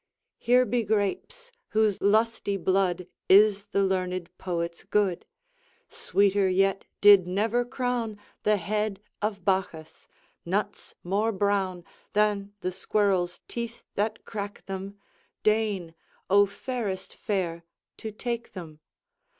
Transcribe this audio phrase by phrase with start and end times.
[0.39, 5.27] Here be grapes, whose lusty blood Is the learned poet's good;
[5.89, 10.07] Sweeter yet did never crown The head of Bacchus:
[10.43, 11.83] nuts more brown
[12.13, 14.97] Than the squirrels' teeth that crack them;
[15.43, 15.93] Deign,
[16.31, 17.63] O fairest fair,
[17.97, 18.79] to take them.